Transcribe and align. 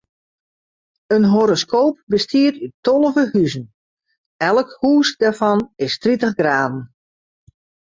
In 1.15 1.25
horoskoop 1.33 1.95
bestiet 2.13 2.55
út 2.65 2.73
tolve 2.85 3.23
huzen, 3.33 3.65
elk 4.49 4.69
hûs 4.81 5.09
dêrfan 5.19 5.59
is 5.85 5.93
tritich 6.01 6.35
graden. 6.39 6.75